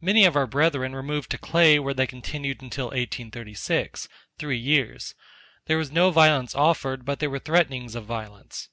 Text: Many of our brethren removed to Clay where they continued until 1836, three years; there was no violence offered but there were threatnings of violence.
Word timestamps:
Many 0.00 0.24
of 0.24 0.36
our 0.36 0.46
brethren 0.46 0.94
removed 0.96 1.28
to 1.32 1.36
Clay 1.36 1.78
where 1.78 1.92
they 1.92 2.06
continued 2.06 2.62
until 2.62 2.86
1836, 2.86 4.08
three 4.38 4.56
years; 4.56 5.14
there 5.66 5.76
was 5.76 5.92
no 5.92 6.10
violence 6.10 6.54
offered 6.54 7.04
but 7.04 7.18
there 7.18 7.28
were 7.28 7.38
threatnings 7.38 7.94
of 7.94 8.06
violence. 8.06 8.70